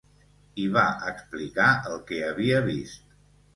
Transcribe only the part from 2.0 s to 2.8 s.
que havia